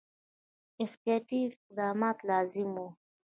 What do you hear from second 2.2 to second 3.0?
لازم وه.